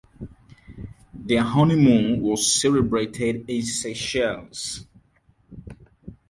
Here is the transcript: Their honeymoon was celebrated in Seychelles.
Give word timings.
Their 1.13 1.43
honeymoon 1.43 2.21
was 2.23 2.51
celebrated 2.55 3.45
in 3.47 3.61
Seychelles. 3.61 4.87